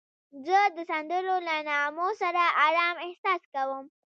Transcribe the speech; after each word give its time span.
زه 0.45 0.59
د 0.75 0.77
سندرو 0.89 1.35
له 1.47 1.55
نغمو 1.67 2.09
سره 2.21 2.43
آرام 2.67 2.95
احساس 3.05 3.41
کوم. 3.53 3.85